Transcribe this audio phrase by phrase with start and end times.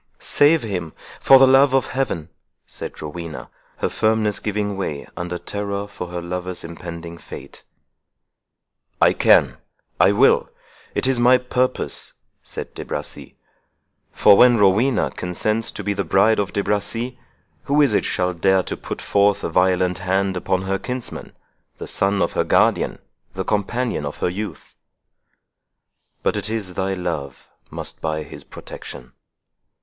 [0.17, 2.29] "Save him, for the love of Heaven!"
[2.65, 7.61] said Rowena, her firmness giving way under terror for her lover's impending fate.
[8.99, 13.37] "I can—I will—it is my purpose," said De Bracy;
[14.11, 17.19] "for, when Rowena consents to be the bride of De Bracy,
[17.65, 22.23] who is it shall dare to put forth a violent hand upon her kinsman—the son
[22.23, 24.73] of her guardian—the companion of her youth?
[26.23, 29.13] But it is thy love must buy his protection.